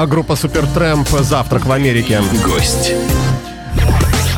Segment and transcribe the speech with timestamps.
[0.00, 2.22] А группа Супертрэмп «Завтрак в Америке».
[2.42, 2.94] Гость.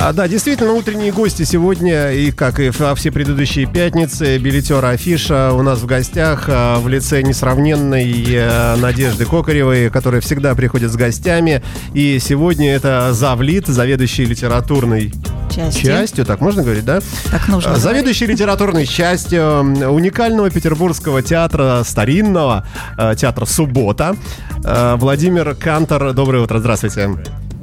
[0.01, 5.53] А, да, действительно, утренние гости сегодня, и как и во все предыдущие пятницы, билетера Афиша
[5.53, 10.97] у нас в гостях а, в лице несравненной а, Надежды Кокаревой, которая всегда приходит с
[10.97, 11.63] гостями.
[11.95, 15.13] И сегодня это завлит, заведующий литературной
[15.55, 15.85] Частью.
[15.85, 17.01] частью, так можно говорить, да?
[17.31, 19.61] Так нужно А, Заведующий литературной частью
[19.93, 22.67] уникального петербургского театра, старинного
[22.99, 24.17] э, театра «Суббота».
[24.65, 27.11] Э, Владимир Кантор, доброе утро, здравствуйте.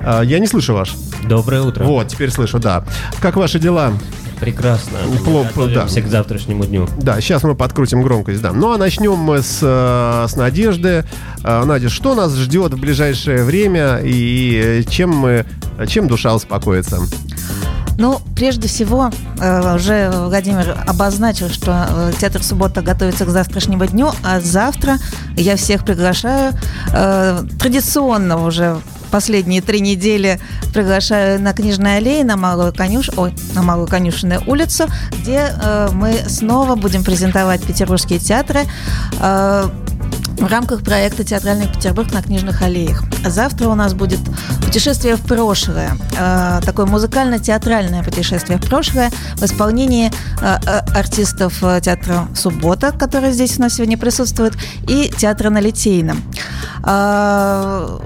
[0.01, 0.93] Э, Я не слышу ваш.
[1.27, 1.83] Доброе утро.
[1.83, 2.83] Вот, теперь слышу, да.
[3.21, 3.91] Как ваши дела?
[4.39, 4.99] Прекрасно.
[5.25, 6.01] Пло- Мы готовимся да.
[6.01, 6.87] к завтрашнему дню.
[7.01, 8.53] Да, сейчас мы подкрутим громкость, да.
[8.53, 11.03] Ну а начнем мы с, с Надежды.
[11.43, 15.45] Надя, что нас ждет в ближайшее время и чем мы,
[15.87, 16.99] чем душа успокоится?
[17.99, 24.11] Ну, прежде всего, э, уже Владимир обозначил, что э, театр «Суббота» готовится к завтрашнему дню,
[24.23, 24.99] а завтра
[25.35, 26.53] я всех приглашаю
[26.93, 28.79] э, традиционно уже
[29.11, 30.39] последние три недели
[30.73, 33.09] приглашаю на Книжной аллее, на Малую, Конюш...
[33.17, 34.85] Ой, на Малую Конюшенную улицу,
[35.21, 38.61] где э, мы снова будем презентовать петербургские театры.
[39.19, 39.67] Э,
[40.39, 43.03] в рамках проекта «Театральный Петербург на книжных аллеях».
[43.25, 44.19] Завтра у нас будет
[44.63, 51.81] путешествие в прошлое, э, такое музыкально-театральное путешествие в прошлое в исполнении э, э, артистов э,
[51.81, 54.55] театра «Суббота», которые здесь у нас сегодня присутствуют,
[54.87, 56.23] и театра на Литейном.
[56.85, 57.99] Э,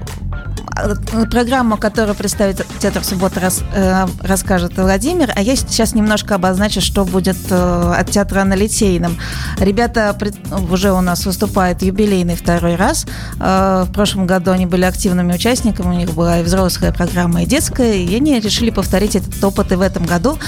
[1.30, 7.06] Программу, которую представит театр «Суббота», рас- э, расскажет Владимир, а я сейчас немножко обозначу, что
[7.06, 9.16] будет э, от театра на Литейном.
[9.58, 10.36] Ребята пред-
[10.70, 13.06] уже у нас выступают юбилейный второй раз.
[13.40, 17.46] Э, В прошлом году они были активными участниками, у них была и взрослая программа, и
[17.46, 20.38] детская, и они решили повторить этот опыт и в этом году.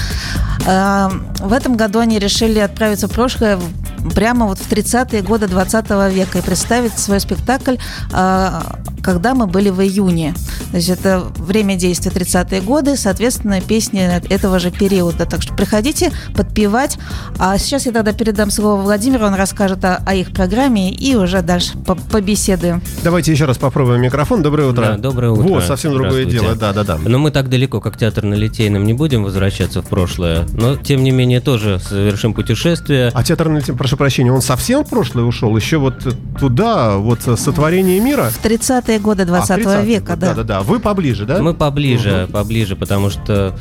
[0.67, 5.47] Э, В этом году они решили отправиться в прошлое в- прямо вот в 30-е годы
[5.47, 7.77] 20 века и представить свой спектакль
[8.13, 8.61] э,
[9.07, 10.33] когда мы были в июне.
[10.71, 15.25] То есть это время действия 30-е годы, соответственно, песни этого же периода.
[15.25, 16.97] Так что приходите подпевать.
[17.39, 21.41] А сейчас я тогда передам слово Владимиру, он расскажет о, о их программе и уже
[21.41, 22.81] дальше по- побеседуем.
[23.01, 24.43] Давайте еще раз попробуем микрофон.
[24.43, 24.87] Доброе утро.
[24.87, 25.43] Да, доброе утро.
[25.43, 26.55] Вот, совсем другое дело.
[26.55, 26.97] Да, да, да.
[26.97, 30.45] Но мы так далеко, как театр на Литейном, не будем возвращаться в прошлое.
[30.51, 33.09] Но, тем не менее, тоже совершим путешествие.
[33.13, 35.55] А театр, на Литейном, прошу прощения, он совсем в прошлое ушел?
[35.55, 35.95] Еще вот
[36.37, 38.31] туда, вот сотворение мира?
[38.31, 40.27] В 30-е годы 20 А, в 30-е века, да.
[40.27, 40.61] Да-да-да.
[40.61, 41.41] Вы поближе, да?
[41.41, 43.57] Мы поближе, поближе, потому что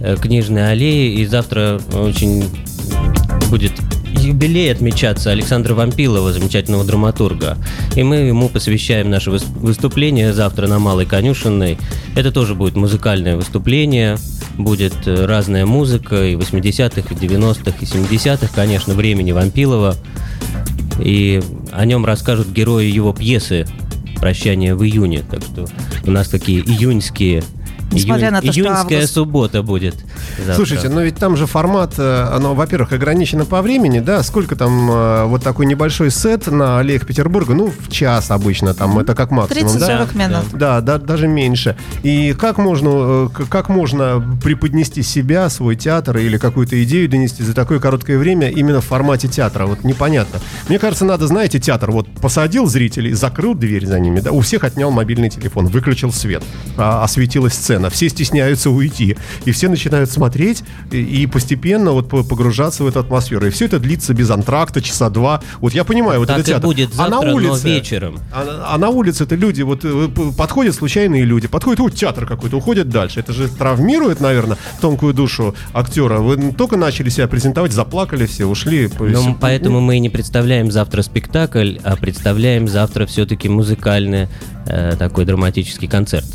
[0.00, 2.44] э, книжные аллеи, и завтра очень
[3.50, 3.72] будет
[4.10, 7.56] юбилей отмечаться Александра Вампилова, замечательного драматурга.
[7.94, 11.78] И мы ему посвящаем наше выс- выступление завтра на Малой Конюшенной.
[12.16, 14.16] Это тоже будет музыкальное выступление,
[14.56, 19.94] будет э, разная музыка и 80-х, и 90-х, и 70-х, конечно, времени Вампилова.
[21.00, 21.40] И
[21.72, 23.66] о нем расскажут герои его пьесы
[24.20, 25.22] «Прощание в июне».
[25.28, 25.66] Так что
[26.06, 27.42] у нас такие июньские
[27.90, 29.14] Несмотря на то, что июньская август.
[29.14, 29.94] суббота будет.
[30.36, 30.54] Завтра.
[30.54, 34.22] Слушайте, но ведь там же формат, э, оно, во-первых, ограничено по времени, да?
[34.22, 37.54] Сколько там э, вот такой небольшой сет на аллеях Петербурга?
[37.54, 40.02] Ну, в час обычно там, это как максимум, да?
[40.04, 40.44] 30-40 минут.
[40.52, 41.76] Да, да, даже меньше.
[42.02, 47.54] И как можно, э, как можно преподнести себя, свой театр или какую-то идею донести за
[47.54, 49.66] такое короткое время именно в формате театра?
[49.66, 50.40] Вот непонятно.
[50.68, 54.64] Мне кажется, надо, знаете, театр вот посадил зрителей, закрыл дверь за ними, да, у всех
[54.64, 56.42] отнял мобильный телефон, выключил свет,
[56.76, 62.84] а, осветилась сцена, все стесняются уйти, и все начинают смотреть и, постепенно вот по- погружаться
[62.84, 63.46] в эту атмосферу.
[63.46, 65.40] И все это длится без антракта, часа два.
[65.60, 66.66] Вот я понимаю, вот Так это театр.
[66.66, 68.18] будет а на завтра, но улице, вечером.
[68.32, 72.88] а, а на улице-то люди, вот э, подходят случайные люди, подходят, вот театр какой-то, уходят
[72.88, 73.20] дальше.
[73.20, 76.18] Это же травмирует, наверное, тонкую душу актера.
[76.18, 78.90] Вы только начали себя презентовать, заплакали все, ушли.
[78.98, 84.28] Ну, поэтому мы не представляем завтра спектакль, а представляем завтра все-таки музыкальный
[84.66, 86.26] э, такой драматический концерт.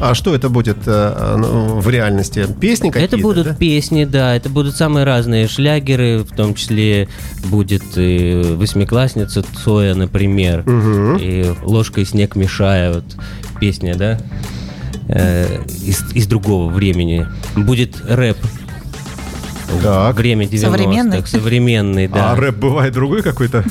[0.00, 2.46] А что это будет э, ну, в реальности?
[2.60, 3.16] Песни какие-то?
[3.16, 3.54] это будут да?
[3.54, 7.08] песни, да, это будут самые разные шлягеры, в том числе
[7.44, 10.64] будет и восьмиклассница Цоя, например,
[11.20, 13.04] и ложкой снег мешая, вот
[13.60, 14.18] песня, да,
[15.08, 17.26] э, из, из другого времени.
[17.56, 18.38] Будет рэп.
[19.82, 20.16] Так.
[20.16, 21.26] Время 90-х, Современный?
[21.26, 22.32] современный, да.
[22.32, 23.64] А рэп бывает другой какой-то?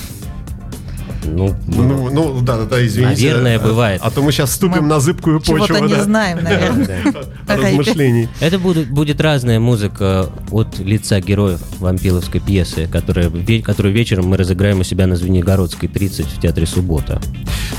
[1.23, 3.23] Ну, Ну, ну, да, да, да, извините.
[3.23, 4.01] Наверное, бывает.
[4.03, 5.67] А то мы сейчас вступим Мы на зыбкую почву.
[5.67, 7.03] Чего-то не да, знаем, наверное.
[7.47, 8.29] Размышлений.
[8.39, 13.31] Это будет, будет разная музыка от лица героев вампиловской пьесы, которая,
[13.61, 17.21] которую вечером мы разыграем у себя на Звенигородской 30 в театре «Суббота».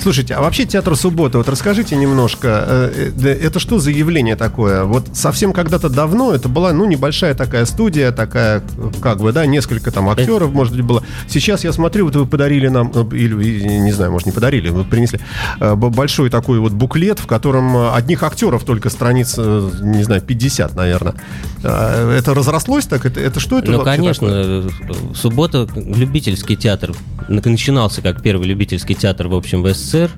[0.03, 4.85] Слушайте, а вообще театр суббота, вот расскажите немножко, э, э, это что за явление такое?
[4.85, 8.63] Вот совсем когда-то давно это была, ну, небольшая такая студия, такая,
[9.01, 11.03] как бы, да, несколько там актеров, может быть, было.
[11.29, 14.69] Сейчас я смотрю, вот вы подарили нам, э, или или, не знаю, может, не подарили,
[14.71, 15.21] вот принесли
[15.59, 21.15] большой такой вот буклет, в котором одних актеров только страниц, не знаю, 50, наверное.
[21.63, 23.05] Это разрослось так?
[23.07, 24.29] Это, это что это Ну, конечно.
[24.29, 25.15] Такое?
[25.15, 26.93] Суббота любительский театр.
[27.31, 30.11] Начинался как первый любительский театр, в общем, в СССР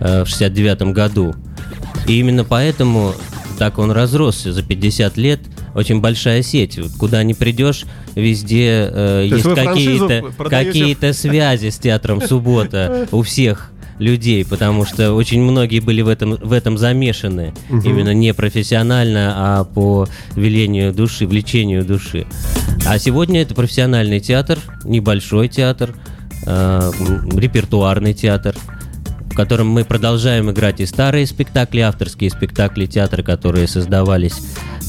[0.00, 1.34] в 69 году.
[2.06, 3.14] И именно поэтому
[3.58, 5.40] так он разросся за 50 лет.
[5.74, 6.78] Очень большая сеть.
[6.98, 14.44] Куда не придешь, везде э, есть какие-то какие связи с театром Суббота у всех людей,
[14.44, 17.54] потому что очень многие были в этом, в этом замешаны.
[17.70, 17.88] Угу.
[17.88, 22.26] Именно не профессионально, а по велению души, влечению души.
[22.86, 25.94] А сегодня это профессиональный театр, небольшой театр,
[26.46, 26.90] э,
[27.36, 28.54] репертуарный театр
[29.34, 34.40] в котором мы продолжаем играть и старые спектакли, авторские спектакли театра, которые создавались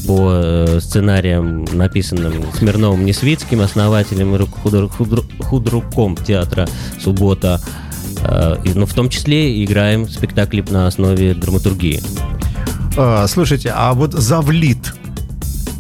[0.06, 6.68] по э, сценариям, написанным Смирновым Несвицким, основателем и худр, худр, худруком театра
[7.02, 7.60] «Суббота».
[8.22, 12.04] Э, и, ну, в том числе играем спектакли на основе драматургии.
[12.98, 14.94] А, слушайте, а вот «Завлит»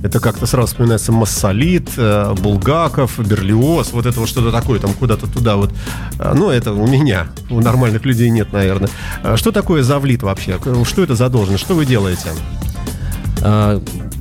[0.05, 5.25] Это как-то сразу вспоминается Массолит, э, Булгаков, Берлиоз, вот это вот что-то такое, там куда-то
[5.25, 5.73] туда вот.
[6.19, 8.89] Э, ну, это у меня, у нормальных людей нет, наверное.
[9.23, 10.59] Э, что такое завлит вообще?
[10.83, 11.63] Что это за должность?
[11.63, 12.29] Что вы делаете?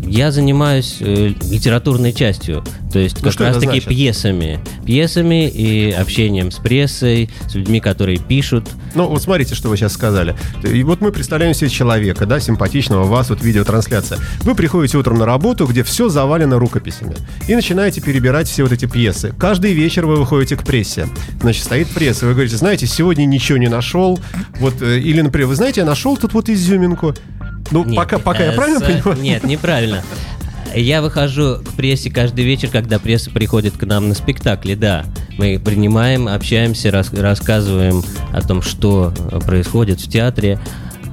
[0.06, 4.60] Я занимаюсь э, литературной частью, то есть ну, как раз таки пьесами.
[4.84, 8.68] Пьесами и общением с прессой, с людьми, которые пишут.
[8.94, 10.36] Ну, вот смотрите, что вы сейчас сказали.
[10.62, 14.18] И вот мы представляем себе человека, да, симпатичного, вас, вот видеотрансляция.
[14.42, 17.16] Вы приходите утром на работу, где все завалено рукописями,
[17.48, 19.34] и начинаете перебирать все вот эти пьесы.
[19.38, 21.08] Каждый вечер вы выходите к прессе.
[21.40, 24.20] Значит, стоит пресса, вы говорите, знаете, сегодня ничего не нашел.
[24.60, 27.14] Вот, э, или, например, вы знаете, я нашел тут вот изюминку.
[27.70, 28.82] Ну, нет, пока, пока я э, правильно с...
[28.82, 29.20] понимаю?
[29.20, 30.02] Нет, неправильно.
[30.74, 35.04] Я выхожу к прессе каждый вечер, когда пресса приходит к нам на спектакли, да.
[35.38, 38.02] Мы принимаем, общаемся, рас, рассказываем
[38.32, 39.12] о том, что
[39.46, 40.58] происходит в театре.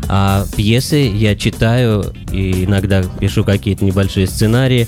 [0.10, 4.88] А пьесы я читаю и иногда пишу какие-то небольшие сценарии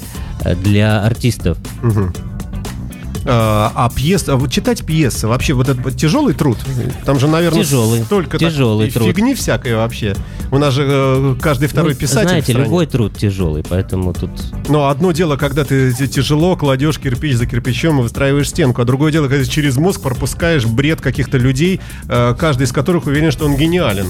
[0.63, 1.57] для артистов.
[1.83, 2.32] Угу.
[3.25, 6.57] А, а пьес, а вот читать пьесы, вообще вот это тяжелый труд?
[7.05, 9.07] Там же, наверное, тяжелый, столько тяжелый так, труд.
[9.07, 10.15] фигни всякой вообще.
[10.51, 12.29] У нас же э, каждый второй ну, писатель.
[12.29, 14.31] Знаете, любой труд тяжелый, поэтому тут.
[14.67, 19.11] Но одно дело, когда ты тяжело кладешь кирпич за кирпичом и выстраиваешь стенку, а другое
[19.11, 21.79] дело, когда ты через мозг пропускаешь бред каких-то людей,
[22.09, 24.07] э, каждый из которых уверен, что он гениален.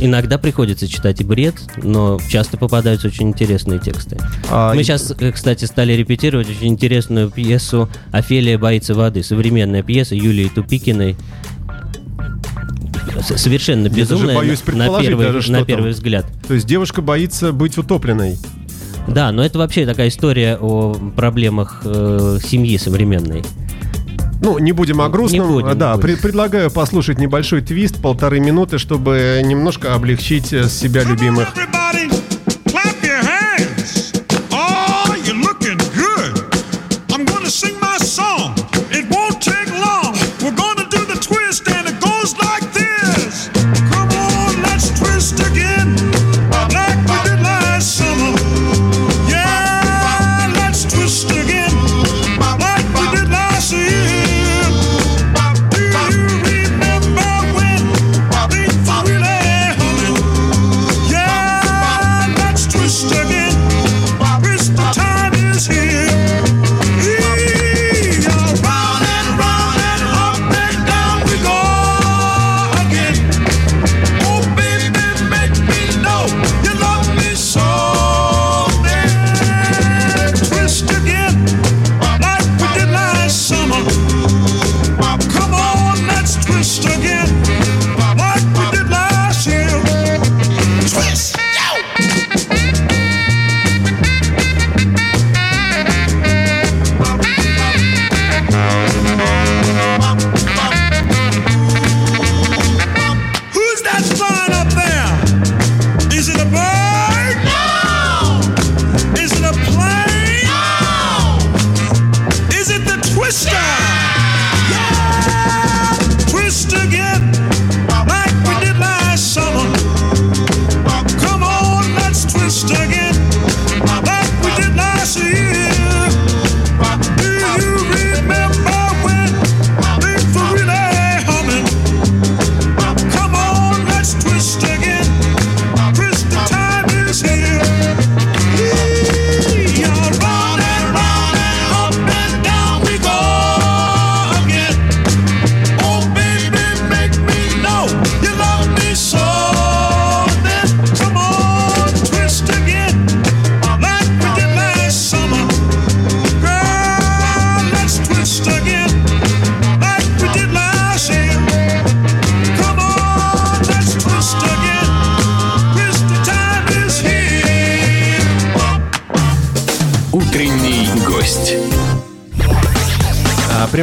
[0.00, 4.18] Иногда приходится читать и бред, но часто попадаются очень интересные тексты.
[4.50, 4.84] А, Мы и...
[4.84, 9.22] сейчас, э, кстати, стали репетировать очень интересную пьесу «Офелия боится воды».
[9.22, 11.16] Современная пьеса Юлии Тупикиной.
[13.22, 16.26] Совершенно безумная на первый, на первый взгляд.
[16.46, 18.38] То есть девушка боится быть утопленной.
[19.08, 23.42] Да, но это вообще такая история о проблемах э, семьи современной.
[24.42, 25.46] Ну, не будем о грустном.
[25.46, 26.02] Не будем, да, не будем.
[26.02, 31.48] Пред, предлагаю послушать небольшой твист, полторы минуты, чтобы немножко облегчить э, себя любимых.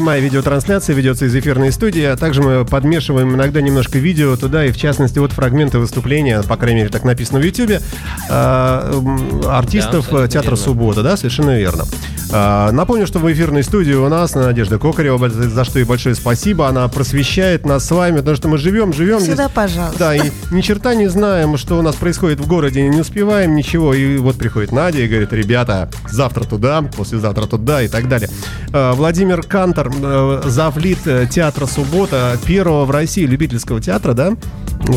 [0.09, 4.71] Прямая видеотрансляция ведется из эфирной студии, а также мы подмешиваем иногда немножко видео туда, и
[4.71, 7.79] в частности вот фрагменты выступления, по крайней мере так написано в YouTube,
[8.27, 10.65] м, артистов Да, э, театра верно.
[10.65, 11.83] «Суббота», да, совершенно верно.
[12.31, 16.67] А, Напомню, что в эфирной студии у нас Надежда Кокарева, за что ей большое спасибо,
[16.67, 19.55] она просвещает нас с вами, потому что мы живем, живем Всегда здесь.
[19.55, 19.97] пожалуйста.
[19.97, 23.93] Да, и ни черта не знаем, что у нас происходит в городе, не успеваем ничего.
[23.93, 28.29] И вот приходит Надя и говорит, ребята, завтра туда, послезавтра туда и так далее.
[28.73, 34.33] Э, Владимир Кантор, э, завлит э, театра «Суббота», первого в России любительского театра, да?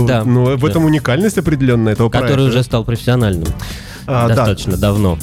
[0.07, 0.69] Да, Ну, в да.
[0.69, 2.49] этом уникальность определенная этого Который проекта.
[2.51, 3.49] уже стал профессиональным.
[4.07, 4.35] А, да.
[4.35, 5.19] достаточно давно.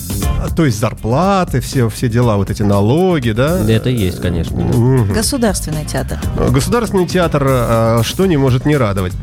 [0.55, 3.59] То есть зарплаты, все, все дела, вот эти налоги, да?
[3.69, 4.57] Это есть, конечно.
[4.57, 5.11] Мгм.
[5.11, 6.17] Государственный театр.
[6.49, 9.13] Государственный театр что не может не радовать.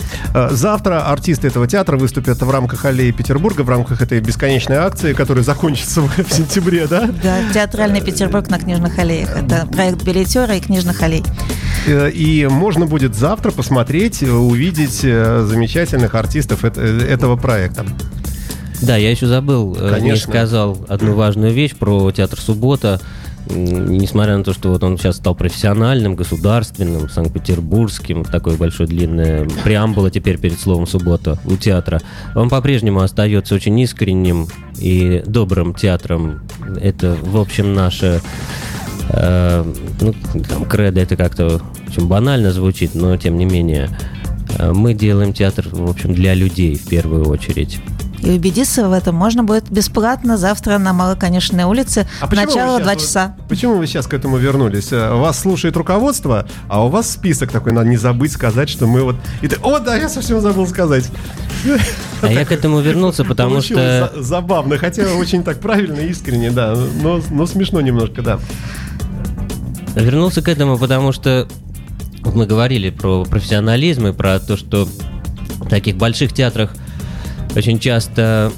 [0.50, 5.44] Завтра артисты этого театра выступят в рамках аллеи Петербурга, в рамках этой бесконечной акции, которая
[5.44, 7.08] закончится в сентябре, да?
[7.22, 9.30] Да, театральный Петербург на книжных аллеях.
[9.36, 11.24] Это проект билетера и книжных аллей.
[11.86, 17.84] Э, И можно будет завтра посмотреть, увидеть э, замечательных артистов э, этого проекта.
[18.82, 20.30] Да, я еще забыл, э, не Конечно.
[20.30, 23.00] сказал одну важную вещь про театр «Суббота».
[23.48, 30.10] Несмотря на то, что вот он сейчас стал профессиональным, государственным, санкт-петербургским, такое большое длинное преамбула
[30.10, 32.02] теперь перед словом «суббота» у театра,
[32.34, 36.40] он по-прежнему остается очень искренним и добрым театром.
[36.82, 38.20] Это, в общем, наше
[39.10, 40.14] э, ну,
[40.48, 43.88] там, кредо это как-то очень банально звучит, но тем не менее.
[44.58, 47.78] э, Мы делаем театр, в общем, для людей в первую очередь.
[48.26, 52.08] И убедиться в этом можно будет бесплатно завтра на Малоконечной улице.
[52.20, 53.36] А Начало вы щас 2 вот- часа.
[53.48, 54.88] Почему вы сейчас к этому вернулись?
[54.90, 59.04] Э, Вас слушает руководство, а у вас список такой, надо не забыть сказать, что мы
[59.04, 59.14] вот...
[59.42, 61.08] И ты, о, да, я совсем забыл сказать.
[62.20, 64.10] А я к этому вернулся, потому что...
[64.12, 68.40] за- забавно, хотя очень так правильно и искренне, да, но, но смешно немножко, да.
[69.94, 71.46] Вернулся к этому, потому что
[72.24, 76.72] мы говорили про профессионализм и про то, что в таких больших театрах
[77.56, 78.52] очень часто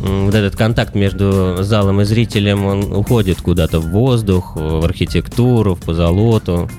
[0.00, 5.80] вот этот контакт между залом и зрителем, он уходит куда-то в воздух, в архитектуру, в
[5.80, 6.70] позолоту,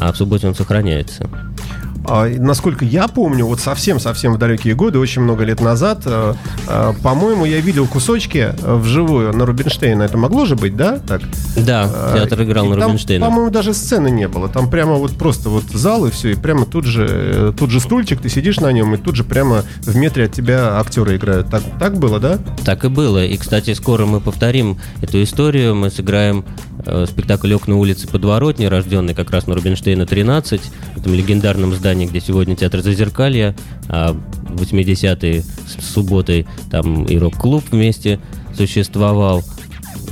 [0.00, 1.28] а в субботе он сохраняется.
[2.06, 6.34] А, насколько я помню, вот совсем-совсем в далекие годы, очень много лет назад, э,
[6.68, 10.02] э, по-моему, я видел кусочки э, вживую на Рубинштейна.
[10.02, 10.98] Это могло же быть, да?
[10.98, 11.22] Так?
[11.56, 13.24] Да, театр играл и на там, Рубинштейна.
[13.24, 14.48] По-моему, даже сцены не было.
[14.48, 18.20] Там прямо вот просто вот зал и все, и прямо тут же, тут же стульчик,
[18.20, 21.48] ты сидишь на нем, и тут же прямо в метре от тебя актеры играют.
[21.50, 22.38] Так, так было, да?
[22.64, 23.24] Так и было.
[23.24, 25.74] И, кстати, скоро мы повторим эту историю.
[25.74, 26.44] Мы сыграем
[27.06, 32.20] спектакль «Окна улицы Подворотни», рожденный как раз на Рубинштейна 13, в этом легендарном здании, где
[32.20, 33.54] сегодня театр Зазеркалья,
[33.88, 38.20] а в 80-е с субботой там и рок-клуб вместе
[38.56, 39.42] существовал.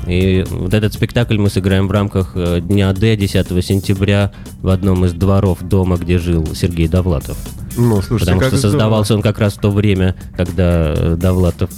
[0.06, 5.04] И вот этот спектакль мы сыграем в рамках э, Дня Д 10 сентября в одном
[5.04, 7.38] из дворов дома, где жил Сергей Довлатов.
[7.76, 8.60] Ну, слушайте, Потому что здорово.
[8.60, 11.70] создавался он как раз в то время, когда э, Довлатов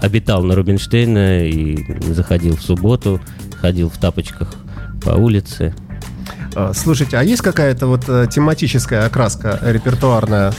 [0.00, 3.20] обитал на Рубинштейна и заходил в субботу,
[3.60, 4.54] ходил в тапочках
[5.02, 5.74] по улице.
[6.54, 10.52] А, Слушайте, а есть какая-то вот э, тематическая окраска репертуарная?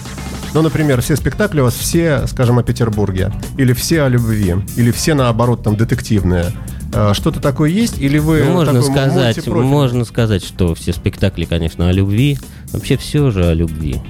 [0.53, 4.91] Ну, например, все спектакли у вас все, скажем, о Петербурге, или все о любви, или
[4.91, 6.51] все, наоборот, там, детективные.
[6.93, 7.99] А, Что-то такое есть?
[7.99, 12.39] Или вы Ну, можно такой сказать, можно сказать, что все спектакли, конечно, о любви.
[12.71, 14.01] Вообще все же о любви.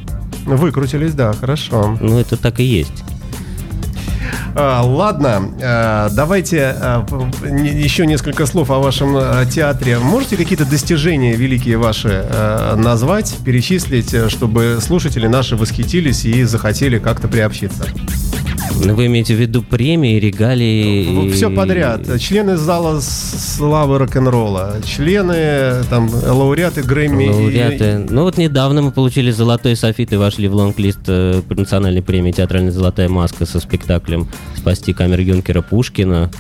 [0.46, 1.98] Выкрутились, да, хорошо.
[2.00, 3.04] Ну, это так и есть.
[4.56, 7.06] А, ладно, а, давайте а,
[7.44, 9.18] еще несколько слов о вашем
[9.50, 10.00] театре.
[10.00, 12.26] Можете какие-то достижения великие ваши
[12.76, 17.86] назвать, перечислить, э, чтобы слушатели наши восхитились и захотели как-то приобщиться?
[18.76, 21.32] Ну, Вы имеете в виду премии, регалии?
[21.32, 22.20] Все и- подряд.
[22.20, 27.26] Члены зала славы рок-н-ролла, члены, там, лауреаты Грэмми.
[27.26, 28.06] и- Лауреаты.
[28.10, 32.72] Ну вот недавно мы получили золотой софит и вошли в лонг-лист э, национальной премии «Театральная
[32.72, 36.32] золотая маска» со спектаклем «Спасти камер Юнкера Пушкина».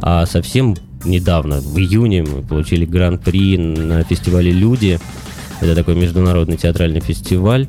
[0.00, 4.98] А совсем недавно, в июне, мы получили гран-при на фестивале «Люди».
[5.60, 7.68] Это такой международный театральный фестиваль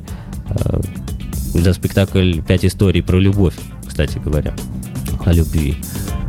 [0.50, 0.80] э,
[1.54, 3.54] за спектакль «Пять историй про любовь»,
[3.94, 4.52] кстати говоря,
[5.24, 5.76] о любви.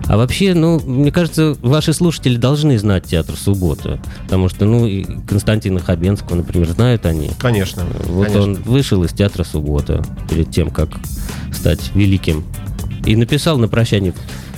[0.07, 5.03] А вообще, ну, мне кажется, ваши слушатели должны знать театр «Суббота», потому что, ну, и
[5.27, 7.31] Константина Хабенского, например, знают они.
[7.39, 7.83] Конечно.
[8.05, 8.43] Вот конечно.
[8.43, 10.89] он вышел из театра «Суббота» перед тем, как
[11.51, 12.43] стать великим.
[13.03, 14.13] И написал на прощание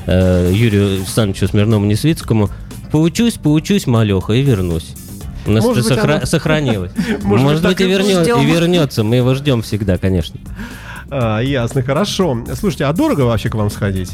[0.05, 2.49] э, Юрию Александровичу Смирнову-Несвицкому
[2.91, 4.95] «Поучусь, поучусь, малеха, и вернусь».
[5.45, 6.91] У нас Может это быть, сохра- оно- сохранилось.
[7.23, 9.05] Может Может, быть, и, вернет- и вернется.
[9.05, 10.37] Мы его ждем всегда, конечно.
[11.09, 12.37] А, ясно, хорошо.
[12.59, 14.11] Слушайте, а дорого вообще к вам сходить?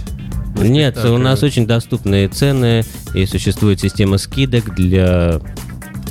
[0.55, 1.15] Нет, спектакль.
[1.15, 2.83] у нас очень доступные цены
[3.15, 5.39] и существует система скидок для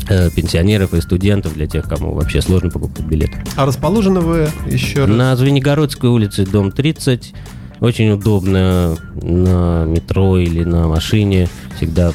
[0.09, 3.35] э, пенсионеров и студентов, для тех, кому вообще сложно покупать билеты.
[3.57, 5.09] А расположены вы еще раз?
[5.17, 7.33] На Звенигородской улице, дом 30.
[7.81, 12.12] Очень удобно на метро или на машине всегда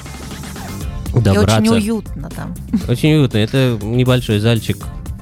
[1.16, 1.60] И добраться.
[1.60, 2.56] очень уютно там.
[2.88, 3.38] Очень уютно.
[3.38, 4.78] Это небольшой зальчик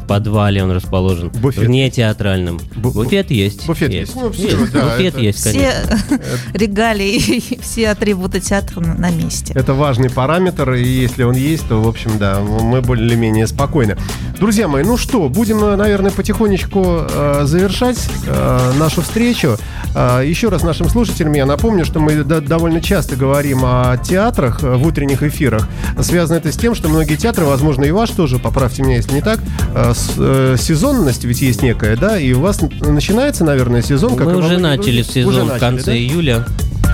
[0.05, 1.29] в подвале он расположен.
[1.29, 1.65] Буфет.
[1.65, 2.59] Вне театральном.
[2.75, 3.65] Бу- буфет есть.
[3.65, 4.15] буфет есть.
[4.15, 4.71] Ну, всё, Есть.
[4.71, 6.19] да, буфет это- есть, Все конечно.
[6.53, 9.53] регалии, и все атрибуты театра на на месте.
[9.55, 13.97] Это важный параметр, и если он есть, то, в общем, да, мы более-менее спокойны.
[14.39, 17.97] Друзья мои, ну что, будем, э, наверное, потихонечку э, завершать
[18.27, 19.57] э, нашу встречу.
[19.95, 24.63] Э, еще раз нашим слушателям я напомню, что мы до- довольно часто говорим о театрах
[24.63, 25.67] э, в утренних эфирах.
[26.01, 29.21] Связано это с тем, что многие театры, возможно, и ваш тоже, поправьте меня, если не
[29.21, 29.39] так,
[29.73, 34.33] э, э, сезонность ведь есть некая, да, и у вас начинается, наверное, сезон, как Мы
[34.33, 35.05] во уже начали других.
[35.11, 35.97] сезон Уже в начали, конце да?
[35.97, 36.45] июля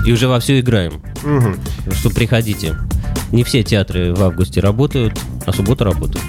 [0.06, 1.02] и уже вовсю играем.
[1.84, 2.76] Так что приходите.
[3.30, 6.24] Не все театры в августе работают, а суббота работает.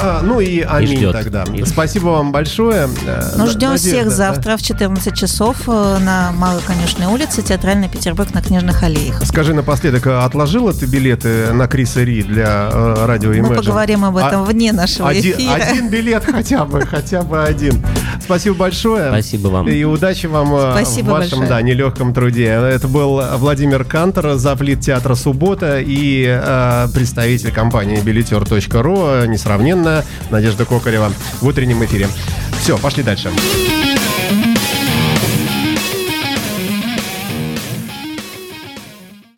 [0.00, 1.12] А, ну и аминь ждет.
[1.12, 1.44] тогда.
[1.54, 2.88] И- Спасибо вам большое.
[3.06, 4.10] Э, Ну, ждем Надежда, всех да?
[4.14, 9.24] завтра в 14 часов э, на Малой Конечной улице, Театральный Петербург на Книжных аллеях.
[9.24, 13.48] Скажи напоследок, а отложила ты билеты на Криса Ри для э, радио Imagine?
[13.48, 15.54] Мы поговорим об этом А- вне нашего Один, эфира.
[15.54, 17.84] один билет хотя бы, хотя бы один.
[18.24, 19.08] Спасибо большое.
[19.08, 19.68] Спасибо вам.
[19.68, 21.48] И удачи вам э, Спасибо в вашем большое.
[21.48, 22.46] да, нелегком труде.
[22.46, 31.12] Это был Владимир Кантор, завлит театра «Суббота» и э, представитель компании билетер.ру, несравненная Надежда Кокарева
[31.40, 32.08] в утреннем эфире.
[32.60, 33.30] Все, пошли дальше.